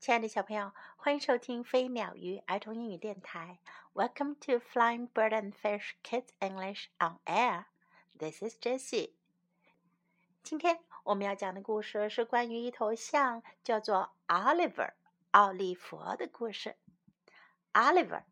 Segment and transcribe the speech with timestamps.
[0.00, 3.58] 亲爱的小朋友，欢迎收听飞鸟鱼儿童英语电台。
[3.92, 7.66] Welcome to Flying Bird and Fish Kids English on Air.
[8.18, 9.12] This is Jessie.
[10.42, 14.94] 今天我们要讲的故事是关于一头象，叫做 Oliver
[15.32, 16.78] 奥利佛的故事。
[17.74, 18.22] Oliver.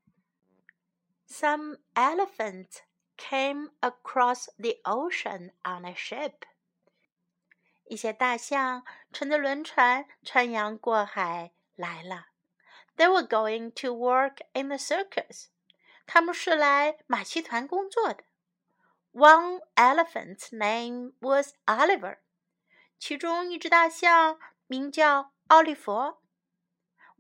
[1.28, 2.78] Some elephants
[3.18, 6.32] came across the ocean on a ship.
[7.84, 12.27] 一些大象乘着轮船穿洋过海来了。
[12.95, 15.47] They were going to work in the circus.
[16.05, 18.23] 他们是来马戏团工作的。
[19.13, 22.19] One elephant's name was Oliver.
[22.99, 26.21] 其中一只大象名叫奥利佛。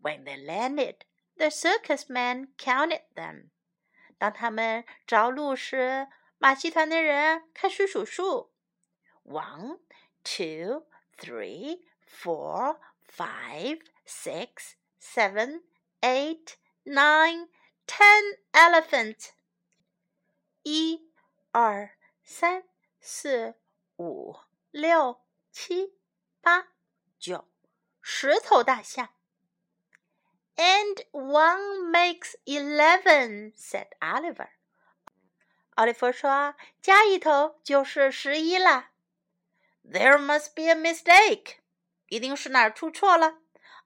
[0.01, 1.01] When they landed,
[1.35, 3.49] the circus men counted them.
[4.17, 8.53] 当他们着陆时，马戏团的人开始数数。
[9.23, 9.79] One,
[10.23, 10.87] two,
[11.17, 15.61] three, four, five, six, seven,
[16.01, 17.47] eight, nine,
[17.85, 19.31] ten elephants.
[20.63, 21.11] 一、
[21.51, 22.63] 二、三、
[23.01, 23.55] 四、
[23.97, 24.35] 五、
[24.71, 25.21] 六、
[25.51, 25.93] 七、
[26.41, 26.67] 八、
[27.19, 27.47] 九，
[28.01, 29.09] 十头大象。
[30.55, 34.49] And one makes eleven," said Oliver.
[35.75, 38.91] 奥利弗说：“加一头就是十一了。”
[39.83, 41.57] There must be a mistake.
[42.07, 43.39] 一定是哪儿出错了。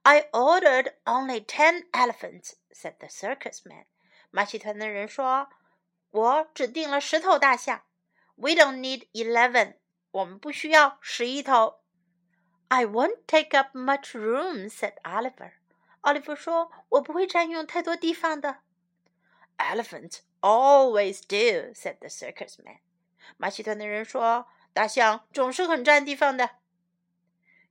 [0.04, 3.86] I ordered only ten elephants," said the circus man.
[4.32, 5.50] 马戏团的人说：“
[6.12, 7.84] 我只订了十头大象。”
[8.36, 9.78] We don't need eleven.
[10.12, 11.82] 我们不需要十一头。
[12.68, 15.54] I won't take up much room," said Oliver.
[16.02, 18.60] 奥利弗说：“我不会占用太多地方的。”
[19.58, 22.78] Elephants always do," said the circus man.
[23.38, 26.58] 马戏团的人说：“大象总是很占地方的。”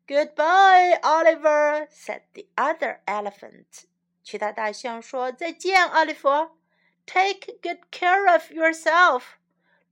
[0.06, 3.84] Goodbye, Oliver," said the other elephant.
[4.22, 6.28] 其他大象说：“再见，奥利弗。
[7.06, 9.22] Take good care of yourself.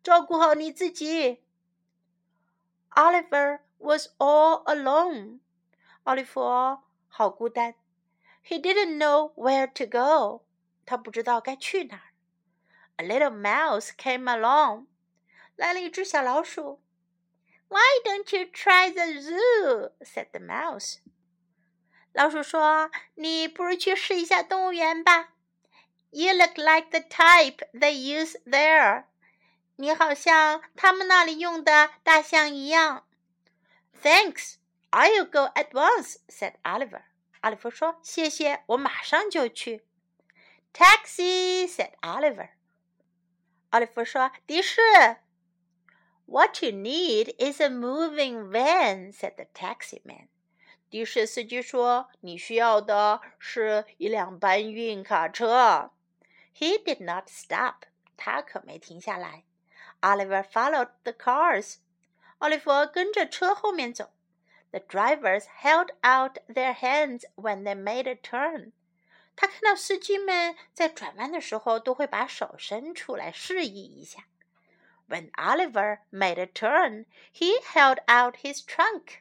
[0.03, 1.43] 照顾好你自己。”
[2.95, 5.41] Oliver was all alone.
[6.05, 6.43] 奥利弗
[7.09, 7.75] 好孤单。
[8.45, 10.45] He didn't know where to go.
[10.87, 12.13] 他不知道该去哪儿。
[12.97, 14.87] A little mouse came along.
[15.57, 16.81] 来了一只小老鼠。
[17.69, 19.91] why don't you try the zoo?
[20.03, 20.99] said the mouse.
[22.13, 25.31] 老鼠说：“你不如去试一下动物园吧。”
[26.11, 29.07] You look like the type they use there.
[29.77, 33.05] 你好像他们那里用的大象一样。
[34.01, 34.55] Thanks,
[34.93, 37.03] I'll go at once," said Oliver.
[37.41, 39.85] 奥利弗说：“谢谢，我马上就去。”
[40.73, 42.51] Taxi, said Oliver.
[43.71, 44.81] 奥利弗说：“的士。”
[46.29, 50.29] What you need is a moving van," said the taxi man.
[50.91, 55.91] 的士司机说：“你需要的是一辆搬运卡车。”
[56.57, 57.87] He did not stop.
[58.17, 59.45] 他可没停下来。
[60.01, 61.77] Oliver followed the cars.
[62.39, 64.11] 奥利弗跟着车后面走。
[64.71, 68.73] The drivers held out their hands when they made a turn.
[69.37, 74.27] 他看到司机们在转弯的时候都会把手伸出来示意一下。
[75.09, 79.21] when Oliver made a turn, he held out his trunk.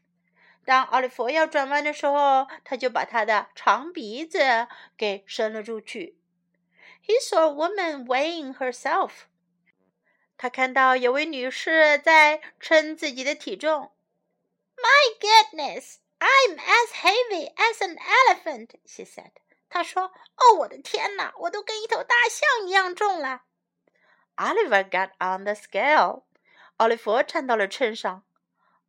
[0.65, 6.17] 当奥利弗要转弯的时候，他就把他的长鼻子给伸了出去。
[7.05, 9.25] He saw a woman weighing herself.
[10.37, 13.91] 他看到有位女士在称自己的体重。
[14.77, 19.31] My goodness, I'm as heavy as an elephant, she said.
[19.69, 23.43] 她说：“哦，我的天哪，我都跟一头大象一样重了。”
[24.37, 26.23] Oliver got on the scale.
[26.77, 28.23] 奥利弗站到了秤上。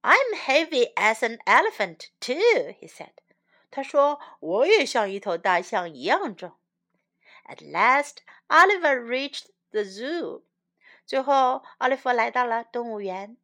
[0.03, 3.13] I'm heavy as an elephant too, he said.
[3.71, 6.57] 他说我也像一头大象一样重。
[7.47, 10.43] At last, Oliver reached the zoo.
[11.07, 13.37] 最后，奥利弗来到了动物园。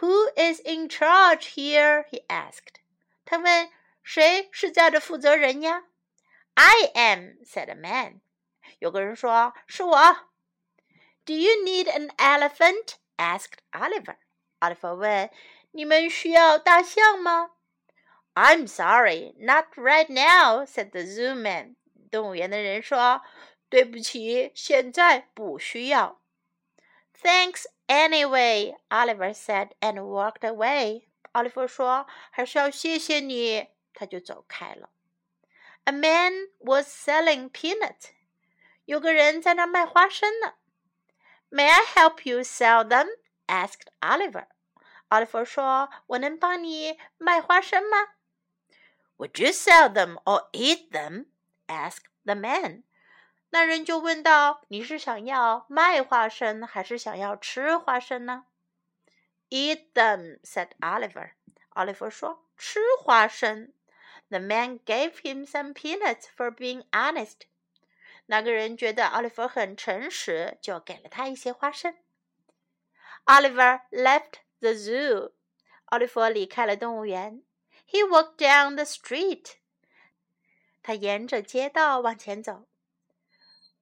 [0.00, 2.04] Who is in charge here?
[2.10, 2.80] he asked.
[3.24, 3.70] 他问
[4.02, 5.84] 谁是家的负责人呀？
[6.54, 8.20] I am, said a man.
[8.78, 10.16] 有个人说是我。”
[11.24, 12.96] do you need an elephant?
[13.18, 14.16] asked Oliver.
[14.60, 15.30] Oliver 问：“
[15.72, 17.50] 你们需要大象吗？”
[18.34, 21.76] I'm sorry, not right now," said the zoo man.
[22.10, 23.22] 动物园的人说：“
[23.68, 26.20] 对不起，现在不需要。”
[27.22, 31.04] Thanks anyway, Oliver said and walked away.
[31.32, 34.90] 奥利弗说：“还是要谢谢你。”他就走开了。
[35.84, 38.10] A man was selling peanuts.
[38.84, 40.54] 有个人在那卖花生呢。
[41.50, 43.08] May I help you sell them?
[43.46, 44.46] asked Oliver.
[45.08, 47.96] 奥利弗说：“我能帮你卖花生吗
[49.18, 51.26] Would you sell them or eat them?
[51.68, 52.82] asked the man.
[53.50, 58.44] 那人就问道：“你是想要卖花生，还是想要吃花生呢？”
[59.48, 61.30] Eat them, said Oliver.
[61.70, 63.72] 奥利弗说：“吃花生。”
[64.28, 67.42] The man gave him some peanuts for being honest.
[68.31, 71.97] 那个人觉得奥利弗很诚实，就给了他一些花生。
[73.25, 75.33] Oliver left the zoo.
[75.87, 77.43] 奥利弗离开了动物园。
[77.89, 79.55] He walked down the street.
[80.81, 82.67] 他沿着街道往前走。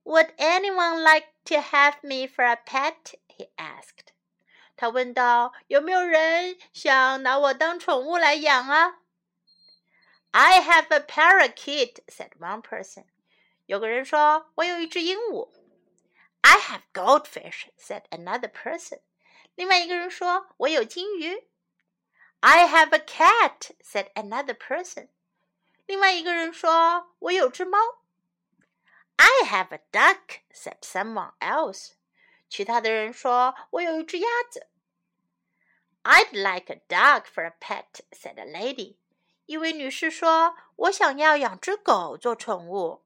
[0.03, 3.13] would anyone like to have me for a pet?
[3.27, 4.13] he asked.
[4.75, 9.01] 他问道：“有没有人想拿我当宠物来养啊
[10.31, 13.05] ？”I have a parakeet," said one person.
[13.68, 15.50] 有个人说：“我有一只鹦鹉。”
[16.42, 19.00] I have goldfish," said another person.
[19.54, 21.48] 另外一个人说：“我有金鱼。”
[22.40, 25.08] I have a cat," said another person.
[25.86, 27.78] 另外一个人说：“我有只猫。”
[29.16, 31.92] I have a duck," said someone else.
[32.50, 34.68] 其他的人说：“我有一只鸭子。”
[36.04, 38.98] I'd like a dog for a pet," said a lady.
[39.46, 43.04] 一位女士说：“我想要养只狗做宠物。””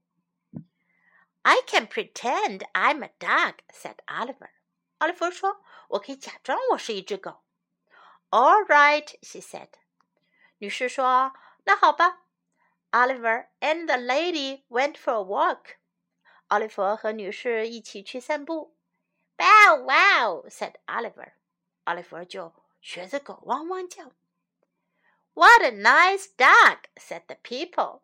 [1.43, 4.51] I can pretend I'm a dog," said Oliver.
[4.99, 7.43] 奥利弗说：“我可以假装我是一只狗。”
[8.31, 9.71] All right, she said.
[10.59, 11.33] 女士说：“
[11.65, 12.25] 那好吧。”
[12.91, 15.77] Oliver and the lady went for a walk.
[16.49, 18.77] 奥利弗和女士一起去散步。
[19.37, 21.33] Bow wow said Oliver，
[21.85, 24.13] 奥利弗就学着狗汪汪叫。
[25.35, 28.01] What a nice dog said the people，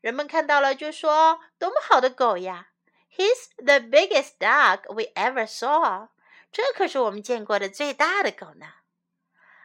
[0.00, 2.69] 人们看到了就说：多么好的狗呀！”
[3.16, 6.08] ！He's the biggest dog we ever saw，
[6.52, 8.66] 这可是我们见过的最大的狗呢。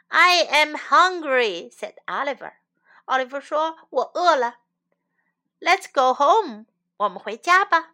[0.07, 2.53] I am hungry said Oliver，
[3.05, 4.59] 奥利弗说：我饿了。
[5.59, 6.65] Let's go home，
[6.97, 7.93] 我们回家吧。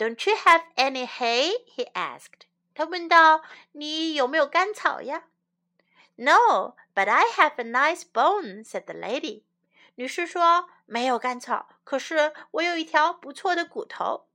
[0.00, 1.52] don't you have any hay?
[1.76, 2.46] he asked.
[2.74, 5.24] 他问道：“你有没有干草呀？”
[6.16, 9.42] No, but I have a nice bone," said the lady.
[9.96, 14.27] 女士说：“ ：“没有干草，可是我有一条不错的骨头。”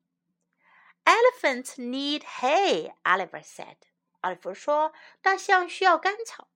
[1.04, 3.76] Elephants need hay, Oliver said.
[4.20, 4.92] 奥利弗说
[5.22, 6.48] ：“大象需要干草。”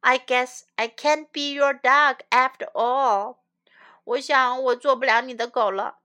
[0.00, 3.36] I guess I can't be your dog after all.
[4.04, 5.98] 我想我做不了你的狗了。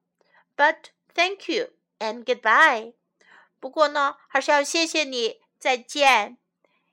[0.57, 1.69] But thank you
[2.00, 2.94] and goodbye。
[3.62, 6.38] 不过呢，还是要谢谢你，再见。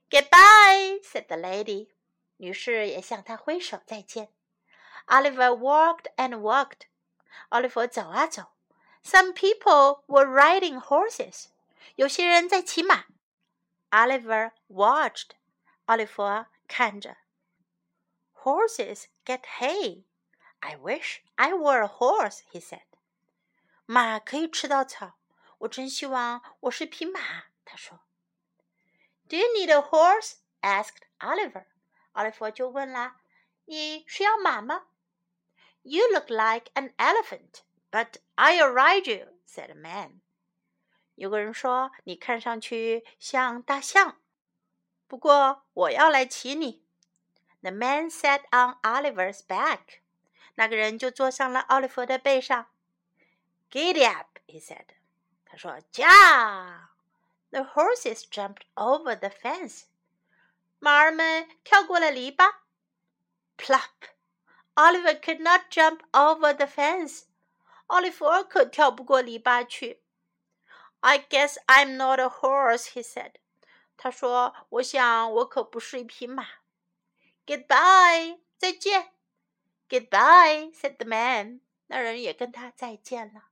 [0.08, 1.88] Goodbye, said the lady。
[2.36, 4.32] 女士也向他挥手再见。
[5.07, 6.87] Oliver walked and walked。
[7.49, 8.53] 奥利弗走啊走。
[9.03, 11.45] Some people were riding horses。
[11.95, 13.05] 有些人在骑马。
[13.89, 15.31] Oliver watched。
[15.85, 16.23] 奥利弗
[16.67, 17.17] 看着。
[18.43, 20.03] Horses get hay.
[20.59, 22.81] I wish I were a horse, he said.
[23.85, 25.17] 马可以吃到草，
[25.59, 27.45] 我真希望我是匹马。
[27.63, 28.01] 他说。
[29.29, 30.35] Do you need a horse?
[30.61, 31.65] asked Oliver.
[32.13, 34.87] 奥利弗就问啦：“你需要马吗？”
[35.83, 40.21] ？”You look like an elephant, but I'll ride you," said a man.
[41.15, 44.21] 有个人说：“你看上去像大象，
[45.07, 46.83] 不过我要来骑你。”
[47.61, 50.01] The man sat on Oliver's back.
[50.55, 52.67] 那个人就坐上了奥利弗的背上。
[53.71, 54.85] Giddy up, he said.
[55.45, 56.91] 他说驾。
[57.49, 59.83] The horses jumped over the fence.
[60.79, 62.53] 马儿们跳过了篱笆。
[63.57, 64.09] Plop!
[64.75, 67.23] Oliver could not jump over the fence.
[67.87, 70.01] 奥利弗可跳不过篱笆去。
[70.99, 73.33] I guess I'm not a horse, he said.
[73.97, 76.45] 他说：“我想我可不是一匹马。”
[77.47, 79.13] Goodbye，再见。
[79.89, 81.61] Goodbye, said the man.
[81.87, 83.45] 那人也跟他再见了。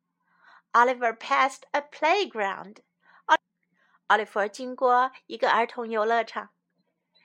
[0.74, 2.78] Oliver passed a playground.
[4.08, 6.50] 奥利弗经过一个儿童游乐场，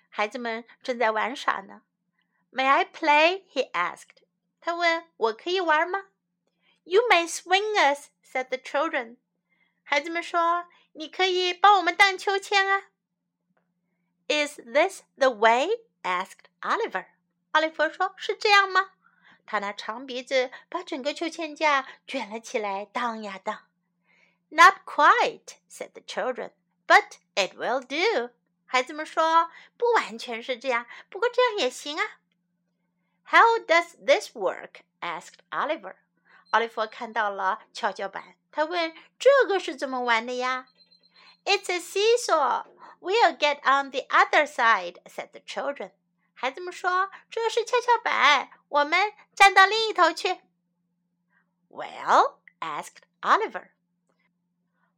[0.09, 1.83] 孩子们正在玩耍呢。
[2.54, 3.45] May I play?
[3.52, 4.25] He asked.
[4.61, 6.07] 他问：“我可以玩吗？”
[6.85, 9.16] You may swing us," said the children.
[9.85, 12.90] 孩子们说：“你可以帮我们荡秋千啊。”
[14.28, 15.69] Is this the way?
[16.02, 17.07] asked Oliver.
[17.52, 18.90] 奥利弗说：“是这样吗？”
[19.47, 23.66] 他那长鼻子把整个秋千架卷了起来，荡呀荡。
[24.49, 26.52] Not quite, said the children,
[26.87, 28.30] but it will do.
[28.66, 32.21] 孩子们说，不完全是这样，不过这样也行啊。
[33.25, 34.83] How does this work?
[35.00, 35.97] asked Oliver.
[36.50, 40.66] 奥利弗看到了跷跷板，他问：“这个是怎么玩的呀？”
[41.45, 42.66] It's a seesaw.
[43.00, 45.92] We'll get on the other side, said the children.
[46.35, 50.40] 孩子们说：“这是跷跷板， 我们站到另一头去。”
[51.71, 53.69] Well, asked Oliver.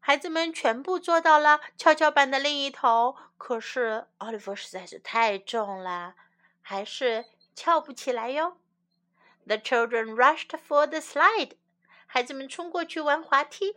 [0.00, 6.14] 孩子们全部坐到了跷跷板的另一头，可是奥利弗实在是太重了，
[6.60, 8.58] 还是 翘不起来哟。
[9.46, 11.52] The children rushed for the slide.
[12.06, 13.76] 孩子们冲过去玩滑梯。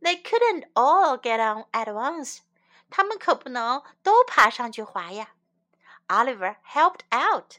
[0.00, 2.40] They couldn't all get on at once.
[2.90, 5.34] 他们可不能都爬上去滑呀。
[6.08, 7.56] Oliver helped out.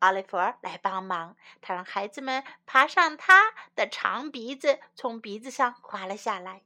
[0.00, 6.62] 奥利弗来帮忙，他让孩子们爬上他的长鼻子，从鼻子上滑了下来。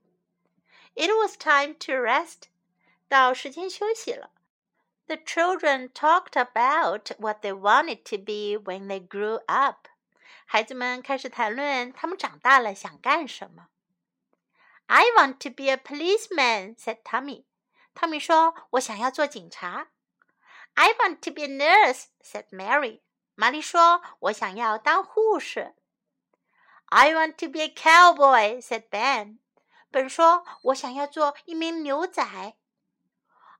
[0.94, 2.48] It was time to rest.
[3.08, 4.30] 到时间休息了。
[5.06, 9.88] The children talked about what they wanted to be when they grew up.
[10.46, 13.68] 孩子们开始谈论他们长大了想干什么。
[14.86, 17.44] I want to be a policeman," said Tommy.
[17.94, 19.88] 汤米说：“我想要做警察。”
[20.74, 23.00] I want to be a nurse," said Mary.
[23.34, 25.74] 玛丽说：“我想要当护士。”
[26.86, 29.38] I want to be a cowboy," said Ben.
[29.90, 32.22] 本说：“我想要做一名牛仔。”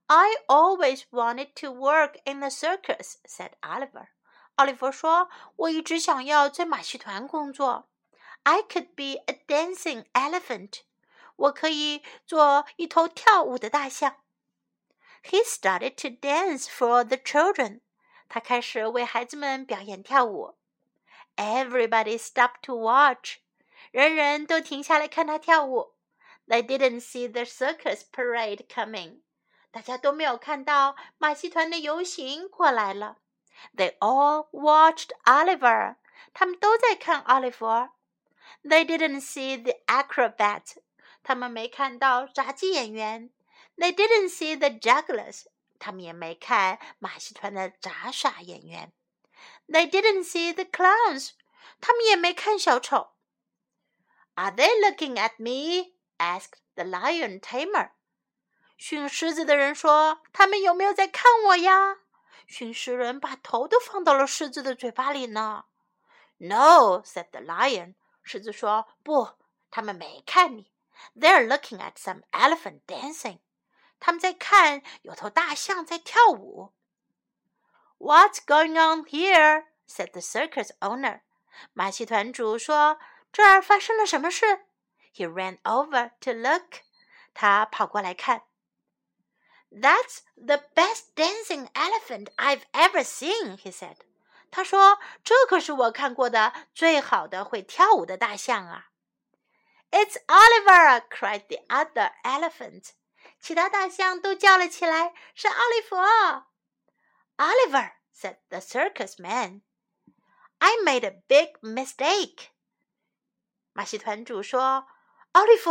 [0.07, 4.09] I always wanted to work in the circus," said Oliver.
[4.55, 7.89] 奥利弗说：“我一直想要在马戏团工作。”
[8.45, 10.83] I could be a dancing elephant.
[11.37, 14.17] 我可以做一头跳舞的大象。
[15.25, 17.81] He started to dance for the children.
[18.29, 20.57] 他开始为孩子们表演跳舞。
[21.37, 23.39] Everybody stopped to watch.
[23.91, 25.95] 人人都停下来看他跳舞。
[26.49, 29.23] they didn't see the circus parade coming.
[29.71, 33.17] 大家都没有看到马戏团的游行过来了。
[33.77, 35.97] They all watched Oliver.
[36.35, 37.67] 他们都在看奥利弗。
[38.63, 40.77] They didn't see the acrobat.
[41.23, 43.31] 他们没看到杂技演员。
[43.77, 45.47] They didn't see the jugglers.
[45.79, 48.93] 他们也没看马戏团的杂耍演员。
[49.69, 51.31] They didn't see the clowns.
[51.81, 53.13] 他们也没看小丑。
[54.35, 55.95] Are they looking at me?
[56.19, 57.91] asked the lion tamer.
[58.78, 61.98] 驯狮子的人说：“他们有没有在看我呀？”
[62.48, 65.66] 驯狮人把头都放到了狮子的嘴巴里呢。
[66.38, 67.96] “No,” said the lion.
[68.22, 69.30] 狮子说：“不，
[69.72, 70.72] 他们没看你。
[71.16, 73.40] They're looking at some elephant dancing.
[74.00, 76.72] 他们在看有头大象在跳舞。”
[77.98, 79.66] What's going on here?
[79.88, 81.22] said the circus owner.
[81.74, 83.00] 马戏团主说
[83.34, 84.68] ：“这儿发生了什么事？”
[85.16, 86.84] He ran over to look.
[87.34, 88.44] 他跑过来看。
[89.71, 93.97] That's the best dancing elephant I've ever seen, he said.
[94.51, 98.91] 他说：“这可是我看过的最好的会跳舞的大象啊！”
[99.91, 101.03] It's Oliver!
[101.09, 102.91] cried the other elephant.
[103.41, 105.97] 其他大象都叫了起来：“是奥利弗！”
[107.37, 109.63] Oliver said the circus man.
[110.59, 112.49] I made a big mistake.
[113.73, 114.87] 马戏团主说。
[115.33, 115.71] 奥利弗，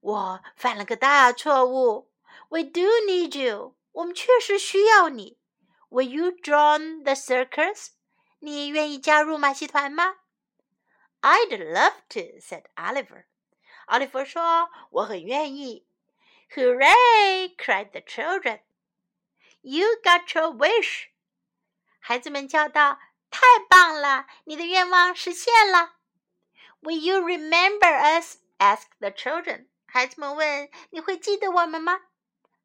[0.00, 2.11] 我犯了个大错误。
[2.52, 5.38] We do need you，我们确实需要你。
[5.90, 7.88] Will you join the circus？
[8.40, 10.16] 你愿意加入马戏团吗？
[11.20, 13.24] I'd love to，said Oliver。
[13.86, 15.86] 奥利弗说：“我很愿意。”
[16.54, 18.60] Hooray！cried the children.
[19.60, 21.08] You got your wish！
[21.98, 22.98] 孩子们叫道：“
[23.30, 25.96] 太棒了，你的愿望实现了。”
[26.80, 29.66] Will you remember us asked the children.
[29.86, 32.02] 孩子们问：“你会记得我们吗？”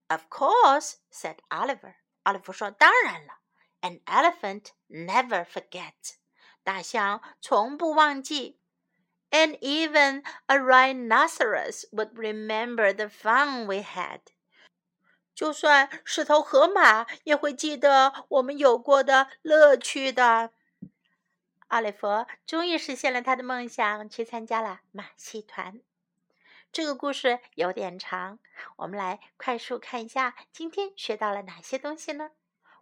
[0.08, 1.96] Of course, said Oliver.
[2.24, 3.40] 奥利弗说：“当然了。”
[3.82, 6.16] An elephant never forgets.
[6.64, 8.60] 大象从不忘记。
[9.30, 14.22] And even a rhinoceros would remember the fun we had.
[15.34, 20.52] 就算是头河马也会记得我们有过的乐趣的。
[21.70, 25.82] 奥利弗终于实现了他的梦想，去参加了马戏团。
[26.79, 28.39] 这个故事有点长，
[28.77, 32.31] 我们来快速看一下今天学到了哪些东西呢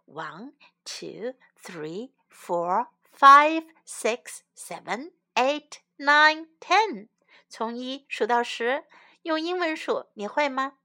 [0.05, 0.53] ？One,
[0.85, 7.07] two, three, four, five, six, seven, eight, nine, ten。
[7.49, 8.85] 从一数到十，
[9.23, 10.77] 用英文数，你会吗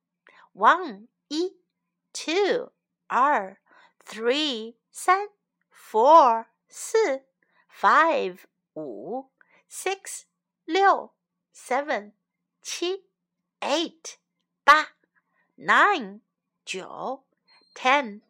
[0.54, 1.60] ？One 一
[2.14, 2.72] ，Two
[3.08, 3.60] 二
[4.06, 5.28] ，Three 三
[5.70, 7.26] ，Four 四
[7.70, 8.38] ，Five
[8.72, 9.30] 五
[9.70, 10.22] ，Six
[10.64, 11.14] 六
[11.54, 12.14] ，Seven。
[12.62, 13.04] 七
[13.60, 14.14] ，eight
[14.64, 14.92] 八
[15.58, 16.20] ，nine
[16.64, 17.24] 九
[17.74, 18.22] ，ten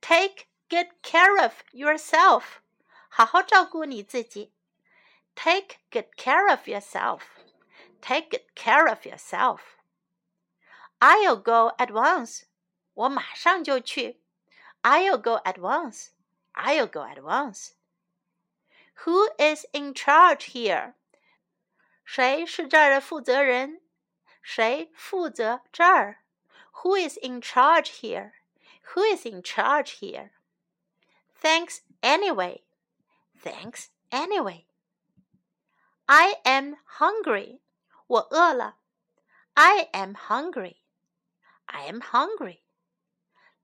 [0.00, 2.60] Take good care of yourself.
[3.08, 4.52] 好好照顾你自己。
[5.34, 7.22] Take good care of yourself.
[8.00, 9.60] Take good care of yourself.
[11.00, 12.42] I'll go at once.
[12.94, 14.20] 我马上就去。
[14.85, 16.11] I'll go at once.
[16.55, 17.73] I'll go at once.
[19.05, 20.93] Who is in charge here?
[22.03, 23.81] 谁是这儿的负责人？
[24.41, 26.23] 谁负责这儿？
[26.81, 28.33] Who is in charge here?
[28.93, 30.31] Who is in charge here?
[31.39, 32.63] Thanks anyway.
[33.41, 34.65] Thanks anyway.
[36.05, 37.61] I am hungry.
[38.07, 38.77] 我饿了。
[39.53, 40.77] I am hungry.
[41.65, 42.61] I am hungry.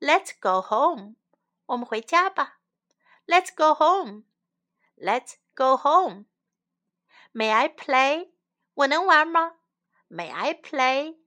[0.02, 1.16] Let's go home.
[1.66, 2.60] 我们回家吧。
[3.26, 4.24] Let's go home.
[4.98, 6.26] Let's go home.
[7.34, 8.30] May I play?
[8.74, 9.58] 我能玩吗？
[10.10, 11.18] May I play?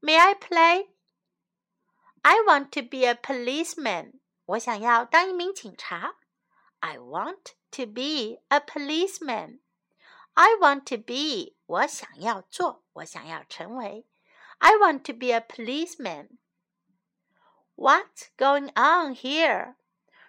[0.00, 0.88] May I play?
[2.22, 4.20] I want to be a policeman.
[4.44, 6.16] 我想要当一名警察。
[6.80, 9.60] I want to be a policeman.
[10.34, 14.06] I want to be 我想要做，我想要成为。
[14.58, 16.38] I want to be a policeman.
[17.76, 19.74] What's going on here?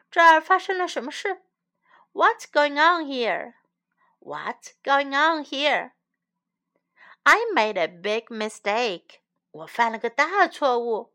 [0.10, 1.42] 这儿发生了什么事？
[2.14, 3.54] What's going on here?
[4.20, 5.92] What's going on here?
[7.24, 9.20] I made a big mistake.
[9.52, 11.14] 我犯了个大错误。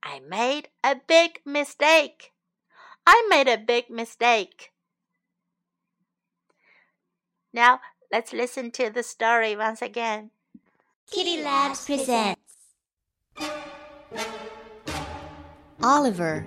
[0.00, 2.32] I made a big mistake.
[3.04, 4.70] I made a big mistake.
[7.52, 7.80] Now
[8.10, 10.30] let's listen to the story once again.
[11.06, 12.40] Kitty Labs presents
[15.81, 16.45] Oliver.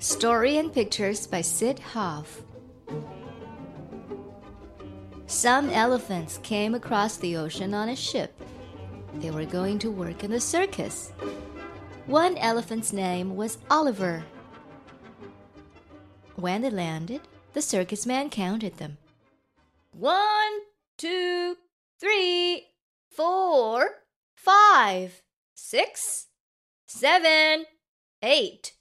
[0.00, 2.42] Story and pictures by Syd Hoff.
[5.26, 8.38] Some elephants came across the ocean on a ship.
[9.14, 11.12] They were going to work in the circus.
[12.04, 14.22] One elephant's name was Oliver.
[16.34, 17.22] When they landed,
[17.54, 18.98] the circus man counted them.
[19.92, 20.60] One,
[20.98, 21.56] two,
[21.98, 22.66] three,
[23.08, 23.88] four,
[24.34, 25.22] five,
[25.54, 26.26] six,
[26.84, 27.64] seven,
[28.22, 28.72] eight,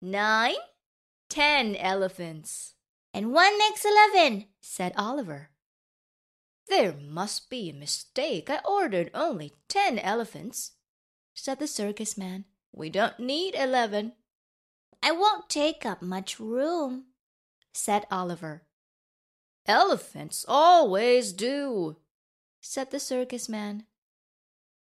[0.00, 0.54] nine,
[1.28, 2.74] ten elephants.
[3.14, 5.50] And one makes eleven, said Oliver.
[6.68, 8.48] There must be a mistake.
[8.48, 10.72] I ordered only ten elephants,
[11.34, 12.46] said the circus man.
[12.72, 14.12] We don't need eleven.
[15.02, 17.06] I won't take up much room,
[17.74, 18.62] said Oliver.
[19.66, 21.98] Elephants always do,
[22.60, 23.84] said the circus man.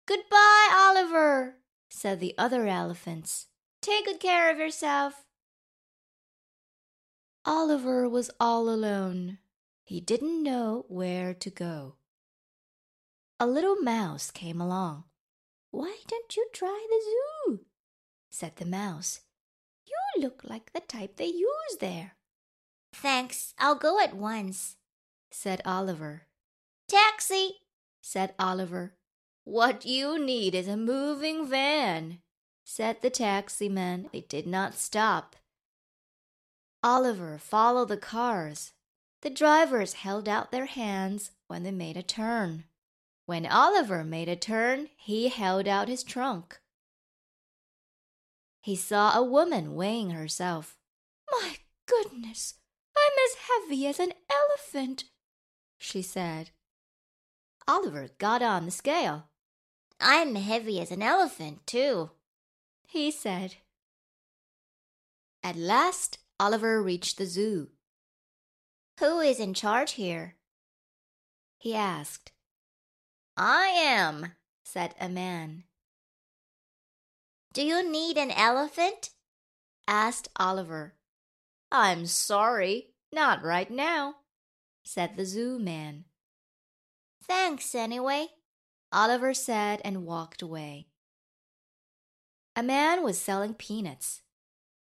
[0.06, 1.56] Goodbye, Oliver,
[1.88, 3.46] said the other elephants.
[3.86, 5.24] Take good care of yourself.
[7.44, 9.38] Oliver was all alone.
[9.84, 11.94] He didn't know where to go.
[13.38, 15.04] A little mouse came along.
[15.70, 17.00] Why don't you try the
[17.48, 17.60] zoo?
[18.28, 19.20] said the mouse.
[19.86, 22.16] You look like the type they use there.
[22.92, 24.78] Thanks, I'll go at once,
[25.30, 26.22] said Oliver.
[26.88, 27.58] Taxi,
[28.02, 28.96] said Oliver.
[29.44, 32.18] What you need is a moving van,
[32.68, 34.10] said the taximan.
[34.12, 35.36] They did not stop.
[36.82, 38.72] Oliver followed the cars.
[39.22, 42.64] The drivers held out their hands when they made a turn.
[43.24, 46.58] When Oliver made a turn, he held out his trunk.
[48.62, 50.76] He saw a woman weighing herself.
[51.30, 52.54] My goodness,
[52.96, 55.04] I'm as heavy as an elephant,
[55.78, 56.50] she said.
[57.68, 59.28] Oliver got on the scale.
[60.00, 62.10] I'm heavy as an elephant, too,
[62.86, 63.56] he said.
[65.42, 67.68] At last, Oliver reached the zoo.
[69.00, 70.36] Who is in charge here?
[71.58, 72.32] he asked.
[73.36, 74.32] I am,
[74.64, 75.64] said a man.
[77.52, 79.10] Do you need an elephant?
[79.88, 80.94] asked Oliver.
[81.70, 84.16] I'm sorry, not right now,
[84.84, 86.04] said the zoo man.
[87.22, 88.28] Thanks anyway,
[88.92, 90.86] Oliver said and walked away.
[92.58, 94.22] A man was selling peanuts.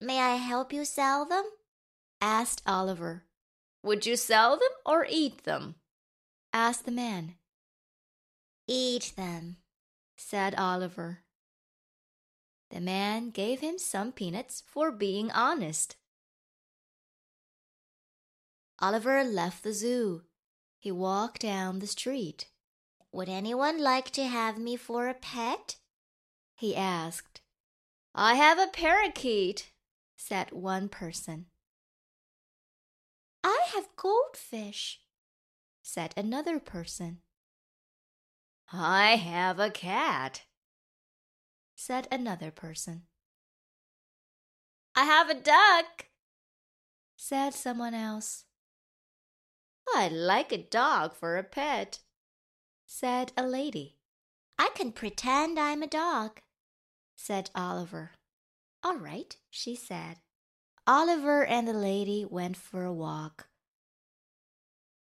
[0.00, 1.44] May I help you sell them?
[2.20, 3.24] asked Oliver.
[3.84, 5.76] Would you sell them or eat them?
[6.52, 7.36] asked the man.
[8.66, 9.58] Eat them,
[10.16, 11.20] said Oliver.
[12.70, 15.94] The man gave him some peanuts for being honest.
[18.80, 20.22] Oliver left the zoo.
[20.80, 22.48] He walked down the street.
[23.12, 25.76] Would anyone like to have me for a pet?
[26.56, 27.31] he asked.
[28.14, 29.72] I have a parakeet,
[30.16, 31.46] said one person.
[33.42, 35.00] I have goldfish,
[35.82, 37.22] said another person.
[38.70, 40.42] I have a cat,
[41.74, 43.04] said another person.
[44.94, 46.08] I have a duck,
[47.16, 48.44] said someone else.
[49.94, 52.00] I'd like a dog for a pet,
[52.84, 53.96] said a lady.
[54.58, 56.41] I can pretend I'm a dog,
[57.16, 58.12] said Oliver.
[58.82, 60.16] All right, she said.
[60.86, 63.46] Oliver and the lady went for a walk.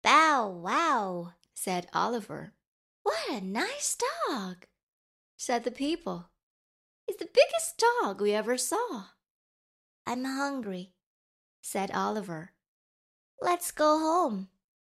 [0.02, 2.52] Bow wow, said Oliver.
[3.02, 3.96] What a nice
[4.28, 4.66] dog,
[5.36, 6.30] said the people.
[7.06, 9.04] He's the biggest dog we ever saw.
[10.06, 10.92] I'm hungry,
[11.62, 12.52] said Oliver.
[13.40, 14.48] Let's go home.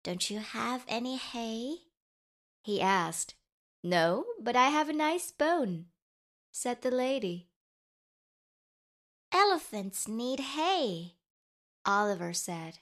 [0.03, 1.77] Don't you have any hay?
[2.63, 3.35] he asked.
[3.83, 5.87] No, but I have a nice bone,
[6.59, 7.49] said the lady.
[9.31, 11.12] Elephants need hay,
[11.85, 12.79] Oliver said.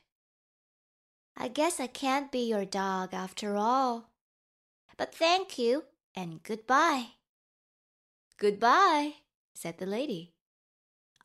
[1.37, 4.10] I guess I can't be your dog after all.
[4.96, 7.06] But thank you and goodbye.
[8.38, 9.14] Goodbye,
[9.56, 10.34] said the lady.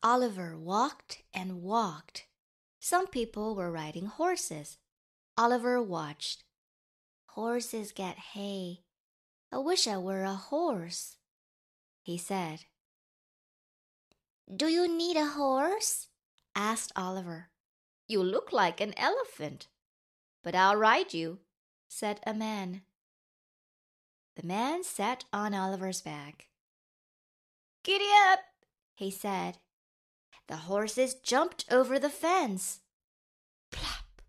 [0.02, 2.26] Oliver walked and walked.
[2.80, 4.78] Some people were riding horses.
[5.38, 6.42] Oliver watched.
[7.28, 8.80] Horses get hay.
[9.52, 11.16] I wish I were a horse,
[12.10, 12.64] he said.
[14.52, 16.08] Do you need a horse?
[16.56, 17.50] asked Oliver.
[18.08, 19.68] You look like an elephant.
[20.42, 21.38] But I'll ride you,
[21.88, 22.82] said a man.
[24.34, 26.48] The man sat on Oliver's back.
[27.84, 28.40] Giddy up,
[28.96, 29.58] he said.
[30.48, 32.80] The horses jumped over the fence.
[33.70, 34.20] Plop!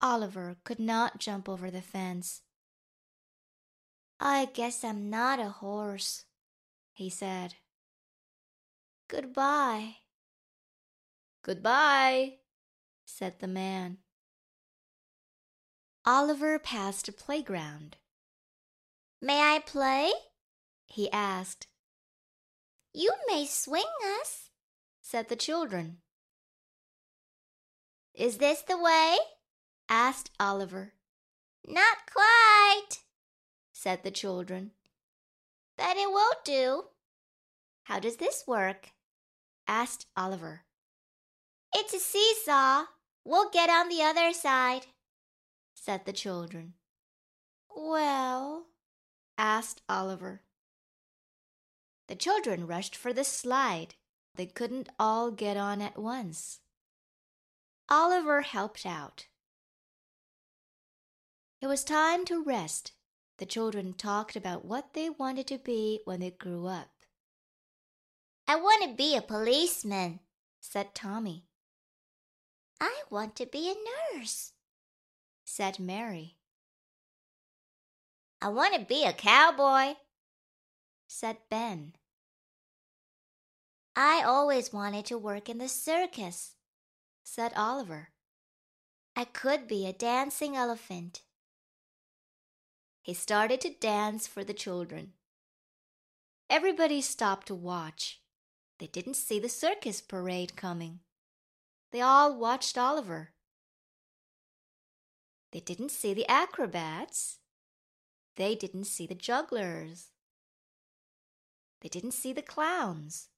[0.00, 2.42] Oliver could not jump over the fence.
[4.20, 6.24] I guess I'm not a horse,
[6.98, 7.54] he said.
[9.06, 9.98] Goodbye.
[11.44, 12.38] Goodbye,
[13.04, 13.98] said the man.
[16.04, 17.98] Oliver passed a playground.
[19.22, 20.10] May I play?
[20.86, 21.68] he asked.
[22.92, 23.84] You may swing
[24.20, 24.50] us,
[25.00, 25.98] said the children.
[28.12, 29.18] Is this the way?
[29.88, 30.94] asked Oliver.
[31.64, 33.02] Not quite,
[33.72, 34.72] said the children.
[35.78, 36.84] But it won't do.
[37.84, 38.90] How does this work?
[39.68, 40.64] asked Oliver.
[41.74, 42.86] It's a seesaw.
[43.24, 44.86] We'll get on the other side,
[45.74, 46.74] said the children.
[47.74, 48.66] Well,
[49.36, 50.42] asked Oliver.
[52.08, 53.94] The children rushed for the slide.
[54.34, 56.60] They couldn't all get on at once.
[57.88, 59.26] Oliver helped out.
[61.60, 62.92] It was time to rest.
[63.38, 66.90] The children talked about what they wanted to be when they grew up.
[68.48, 70.20] I want to be a policeman,
[70.60, 71.44] said Tommy.
[72.80, 74.52] I want to be a nurse,
[75.44, 76.36] said Mary.
[78.40, 79.94] I want to be a cowboy,
[81.06, 81.94] said Ben.
[83.94, 86.54] I always wanted to work in the circus,
[87.24, 88.10] said Oliver.
[89.16, 91.22] I could be a dancing elephant.
[93.08, 95.14] He started to dance for the children.
[96.50, 98.20] Everybody stopped to watch.
[98.78, 101.00] They didn't see the circus parade coming.
[101.90, 103.30] They all watched Oliver.
[105.52, 107.38] They didn't see the acrobats.
[108.36, 110.08] They didn't see the jugglers.
[111.80, 113.30] They didn't see the clowns.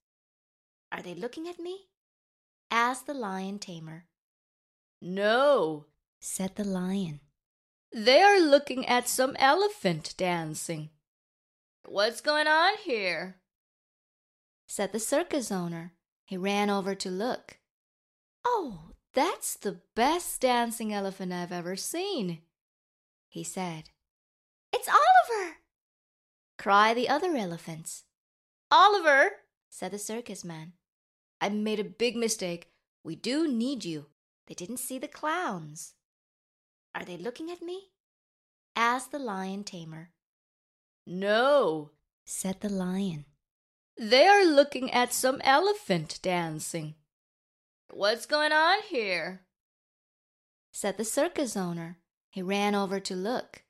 [0.91, 1.87] Are they looking at me?
[2.69, 4.07] asked the lion tamer.
[5.01, 5.85] No,
[6.19, 7.21] said the lion.
[7.93, 10.91] They are looking at some elephant dancing.
[11.85, 13.37] What's going on here?
[14.65, 15.93] said the circus owner.
[16.25, 17.57] He ran over to look.
[18.45, 22.39] Oh, that's the best dancing elephant I've ever seen,
[23.27, 23.89] he said.
[24.71, 25.57] It's Oliver!
[26.57, 28.03] cried the other elephants.
[28.71, 29.31] Oliver,
[29.69, 30.73] said the circus man.
[31.41, 32.71] I made a big mistake.
[33.03, 34.05] We do need you.
[34.47, 35.95] They didn't see the clowns.
[36.93, 37.91] Are they looking at me?
[38.75, 40.11] asked the lion tamer.
[41.05, 41.91] No,
[42.25, 43.25] said the lion.
[43.97, 46.95] They are looking at some elephant dancing.
[47.91, 49.41] What's going on here?
[50.71, 51.97] said the circus owner.
[52.29, 53.63] He ran over to look.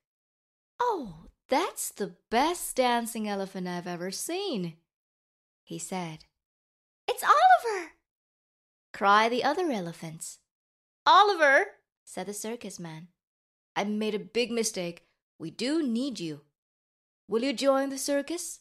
[0.80, 4.78] Oh, that's the best dancing elephant I've ever seen,
[5.64, 6.26] he said.
[7.08, 7.92] It's Oliver!
[8.94, 10.40] cried the other elephants.
[11.06, 11.66] Oliver,
[12.06, 13.08] said the circus man.
[13.76, 15.06] I made a big mistake.
[15.40, 16.42] We do need you.
[17.28, 18.60] Will you join the circus?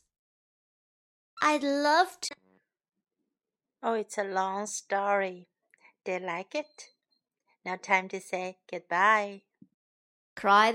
[1.43, 2.35] I'd love to.
[3.83, 5.49] Oh, it's a long story.
[6.05, 6.91] They like it?
[7.65, 9.43] Now time to say goodbye.
[10.37, 10.69] Cry